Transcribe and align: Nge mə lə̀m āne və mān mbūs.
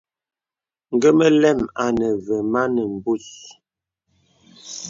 Nge 0.93 1.09
mə 1.17 1.27
lə̀m 1.41 1.59
āne 1.85 2.09
və 2.25 2.37
mān 2.53 2.73
mbūs. 2.93 3.27